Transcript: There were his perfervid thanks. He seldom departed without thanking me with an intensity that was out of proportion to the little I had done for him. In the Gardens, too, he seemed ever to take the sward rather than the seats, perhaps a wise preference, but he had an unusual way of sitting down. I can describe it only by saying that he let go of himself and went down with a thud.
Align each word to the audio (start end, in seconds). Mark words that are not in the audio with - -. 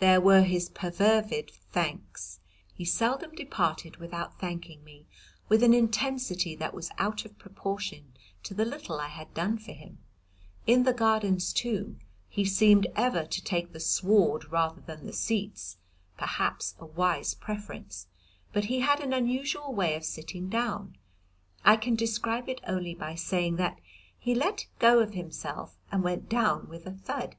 There 0.00 0.20
were 0.20 0.42
his 0.42 0.68
perfervid 0.68 1.52
thanks. 1.70 2.40
He 2.74 2.84
seldom 2.84 3.36
departed 3.36 3.98
without 3.98 4.40
thanking 4.40 4.82
me 4.82 5.06
with 5.48 5.62
an 5.62 5.72
intensity 5.72 6.56
that 6.56 6.74
was 6.74 6.90
out 6.98 7.24
of 7.24 7.38
proportion 7.38 8.14
to 8.42 8.52
the 8.52 8.64
little 8.64 8.98
I 8.98 9.06
had 9.06 9.32
done 9.34 9.56
for 9.56 9.70
him. 9.70 9.98
In 10.66 10.82
the 10.82 10.92
Gardens, 10.92 11.52
too, 11.52 11.98
he 12.28 12.44
seemed 12.44 12.88
ever 12.96 13.24
to 13.26 13.40
take 13.44 13.72
the 13.72 13.78
sward 13.78 14.50
rather 14.50 14.80
than 14.80 15.06
the 15.06 15.12
seats, 15.12 15.76
perhaps 16.16 16.74
a 16.80 16.86
wise 16.86 17.34
preference, 17.34 18.08
but 18.52 18.64
he 18.64 18.80
had 18.80 18.98
an 18.98 19.12
unusual 19.12 19.72
way 19.72 19.94
of 19.94 20.02
sitting 20.04 20.48
down. 20.48 20.98
I 21.64 21.76
can 21.76 21.94
describe 21.94 22.48
it 22.48 22.60
only 22.66 22.92
by 22.96 23.14
saying 23.14 23.54
that 23.58 23.78
he 24.18 24.34
let 24.34 24.66
go 24.80 24.98
of 24.98 25.14
himself 25.14 25.76
and 25.92 26.02
went 26.02 26.28
down 26.28 26.68
with 26.68 26.86
a 26.86 26.92
thud. 26.92 27.36